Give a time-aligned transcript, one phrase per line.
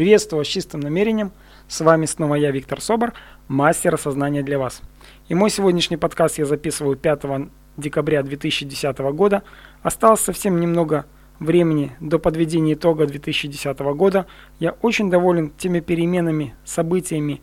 [0.00, 1.30] Приветствую вас чистым намерением.
[1.68, 3.12] С вами снова я, Виктор Собор,
[3.48, 4.80] мастер осознания для вас.
[5.28, 9.42] И мой сегодняшний подкаст я записываю 5 декабря 2010 года.
[9.82, 11.04] Осталось совсем немного
[11.38, 14.24] времени до подведения итога 2010 года.
[14.58, 17.42] Я очень доволен теми переменами, событиями,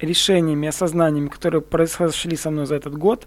[0.00, 3.26] решениями, осознаниями, которые произошли со мной за этот год.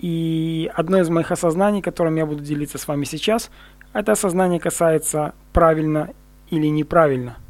[0.00, 3.48] И одно из моих осознаний, которым я буду делиться с вами сейчас,
[3.92, 6.10] это осознание касается правильно
[6.50, 7.38] или неправильно–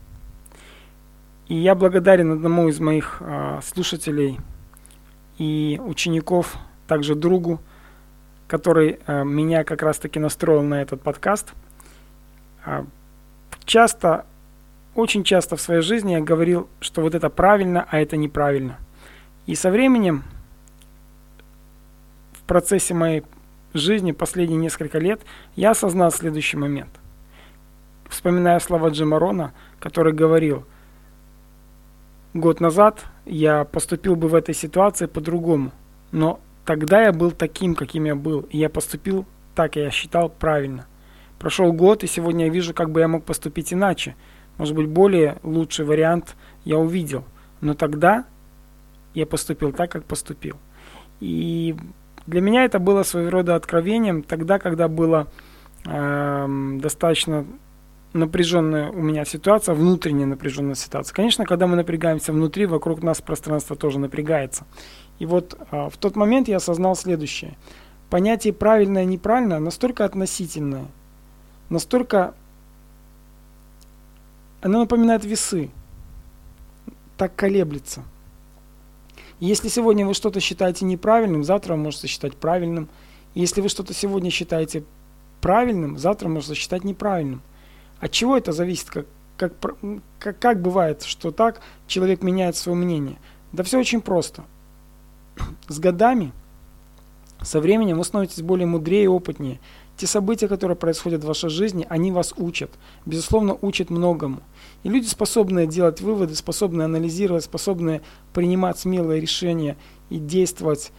[1.50, 4.38] и я благодарен одному из моих э, слушателей
[5.36, 7.60] и учеников, также другу,
[8.46, 11.52] который э, меня как раз-таки настроил на этот подкаст.
[12.64, 12.84] Э,
[13.64, 14.26] часто,
[14.94, 18.78] очень часто в своей жизни я говорил, что вот это правильно, а это неправильно.
[19.46, 20.22] И со временем,
[22.32, 23.24] в процессе моей
[23.74, 25.20] жизни последние несколько лет,
[25.56, 26.90] я осознал следующий момент.
[28.08, 30.64] Вспоминая слова Джима Рона, который говорил–
[32.34, 35.72] год назад я поступил бы в этой ситуации по-другому.
[36.12, 38.40] Но тогда я был таким, каким я был.
[38.50, 40.86] И я поступил так, я считал правильно.
[41.38, 44.14] Прошел год, и сегодня я вижу, как бы я мог поступить иначе.
[44.58, 47.24] Может быть, более лучший вариант я увидел.
[47.60, 48.24] Но тогда
[49.14, 50.56] я поступил так, как поступил.
[51.20, 51.76] И
[52.26, 55.28] для меня это было своего рода откровением тогда, когда было
[55.86, 57.46] э, достаточно
[58.12, 61.14] напряженная у меня ситуация, внутренняя напряженная ситуация.
[61.14, 64.64] Конечно, когда мы напрягаемся внутри, вокруг нас пространство тоже напрягается.
[65.18, 67.56] И вот а, в тот момент я осознал следующее.
[68.08, 70.86] Понятие правильное и неправильное настолько относительное,
[71.68, 72.34] настолько
[74.60, 75.70] оно напоминает весы,
[77.16, 78.02] так колеблется.
[79.38, 82.88] если сегодня вы что-то считаете неправильным, завтра вы можете считать правильным.
[83.34, 84.82] если вы что-то сегодня считаете
[85.40, 87.42] правильным, завтра можете считать неправильным.
[88.00, 88.90] От чего это зависит?
[88.90, 89.06] Как,
[89.36, 89.52] как,
[90.18, 93.18] как, как бывает, что так человек меняет свое мнение?
[93.52, 94.44] Да все очень просто.
[95.68, 96.32] С годами,
[97.42, 99.60] со временем вы становитесь более мудрее и опытнее.
[99.96, 102.70] Те события, которые происходят в вашей жизни, они вас учат.
[103.04, 104.40] Безусловно, учат многому.
[104.82, 108.00] И люди, способные делать выводы, способные анализировать, способные
[108.32, 109.76] принимать смелые решения
[110.08, 110.90] и действовать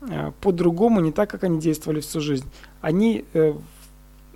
[0.00, 2.48] э, по-другому, не так, как они действовали всю жизнь.
[2.80, 3.52] Они, э,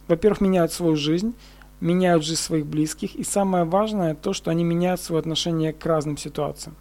[0.06, 1.34] во-первых, меняют свою жизнь,
[1.80, 6.16] меняют жизнь своих близких, и самое важное то, что они меняют свое отношение к разным
[6.16, 6.76] ситуациям.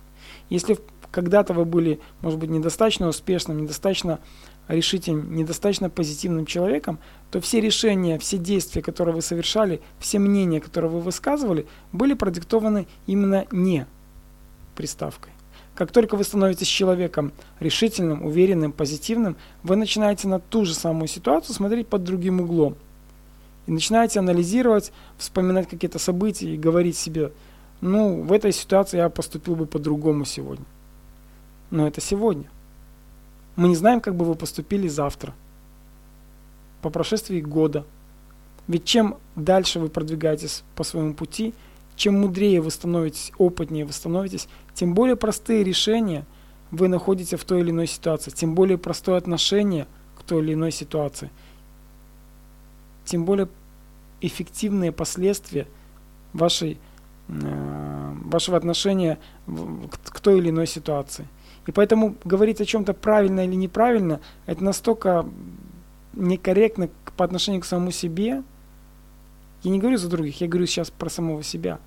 [0.50, 0.78] Если
[1.12, 4.20] когда-то вы были, может быть, недостаточно успешным, недостаточно
[4.68, 7.00] решительным, недостаточно позитивным человеком,
[7.32, 12.86] то все решения, все действия, которые вы совершали, все мнения, которые вы высказывали, были продиктованы
[13.08, 13.88] именно не
[14.76, 15.34] приставкой.
[15.74, 21.56] Как только вы становитесь человеком решительным, уверенным, позитивным, вы начинаете на ту же самую ситуацию
[21.56, 22.76] смотреть под другим углом–
[23.70, 27.32] и начинаете анализировать, вспоминать какие-то события и говорить себе,
[27.82, 30.66] ну, в этой ситуации я поступил бы по-другому сегодня.
[31.70, 32.50] Но это сегодня.
[33.56, 35.36] Мы не знаем, как бы вы поступили завтра,
[36.82, 37.86] по прошествии года.
[38.68, 41.54] Ведь чем дальше вы продвигаетесь по своему пути,
[41.96, 46.26] чем мудрее вы становитесь, опытнее вы становитесь, тем более простые решения
[46.72, 49.86] вы находите в той или иной ситуации, тем более простое отношение
[50.18, 51.30] к той или иной ситуации,
[53.06, 53.48] тем более
[54.22, 55.68] эффективные последствия
[56.34, 56.78] вашей,
[57.28, 61.28] э, вашего отношения к, к той или иной ситуации.
[61.68, 65.26] И поэтому говорить о чем-то правильно или неправильно, это настолько
[66.14, 68.44] некорректно по отношению к самому себе.
[69.62, 71.80] Я не говорю за других, я говорю сейчас про самого себя.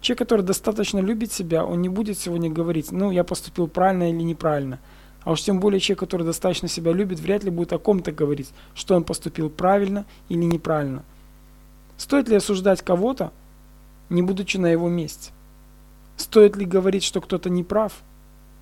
[0.00, 4.22] Человек, который достаточно любит себя, он не будет сегодня говорить, ну, я поступил правильно или
[4.22, 4.78] неправильно.
[5.22, 8.50] А уж тем более человек, который достаточно себя любит, вряд ли будет о ком-то говорить,
[8.74, 11.04] что он поступил правильно или неправильно.
[12.00, 13.30] Стоит ли осуждать кого-то,
[14.08, 15.32] не будучи на его месте?
[16.16, 17.92] Стоит ли говорить, что кто-то не прав,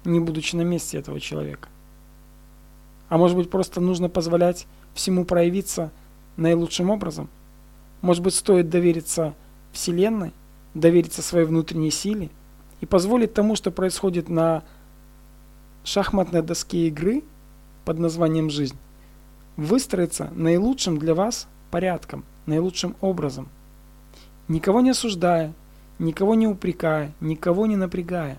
[0.05, 1.69] не будучи на месте этого человека?
[3.09, 5.93] А может быть просто нужно позволять всему проявиться
[6.37, 7.29] наилучшим образом?
[8.01, 9.35] Может быть стоит довериться
[9.71, 10.33] Вселенной,
[10.75, 12.31] довериться своей внутренней силе
[12.81, 14.65] и позволить тому, что происходит на
[15.85, 17.23] шахматной доске игры
[17.85, 18.77] под названием «Жизнь»,
[19.57, 23.49] выстроиться наилучшим для вас порядком– наилучшим образом,
[24.49, 25.53] никого не осуждая,
[25.99, 28.39] никого не упрекая, никого не напрягая,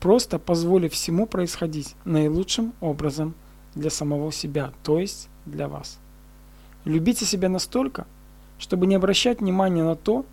[0.00, 3.34] просто позволив всему происходить наилучшим образом
[3.74, 5.98] для самого себя, то есть для вас.
[6.84, 8.06] Любите себя настолько,
[8.58, 10.24] чтобы не обращать внимания на то,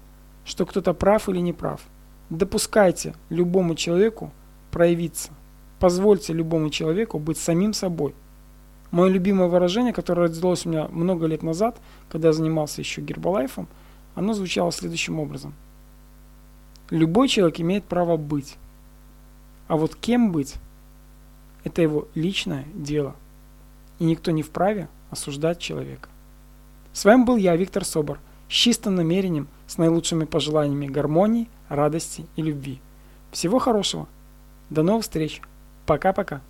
[0.46, 1.82] что кто-то прав или не прав.
[2.30, 4.32] Допускайте любому человеку
[4.72, 5.32] проявиться.
[5.80, 8.14] Позвольте любому человеку быть самим собой.
[8.94, 13.68] Мое любимое выражение, которое родилось у меня много лет назад, когда я занимался еще гербалайфом,
[14.14, 15.56] оно звучало следующим образом.
[16.92, 18.56] Любой человек имеет право быть.
[19.68, 20.58] А вот кем быть–
[21.64, 23.16] это его личное дело.
[23.98, 26.08] И никто не вправе осуждать человека.
[26.94, 32.44] С вами был я, Виктор Собор, с чистым намерением, с наилучшими пожеланиями гармонии, радости и
[32.44, 32.80] любви.
[33.32, 34.08] Всего хорошего.
[34.70, 35.42] До новых встреч.
[35.88, 36.42] Пока-пока.